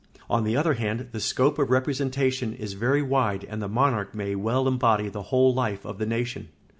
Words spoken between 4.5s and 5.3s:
embody the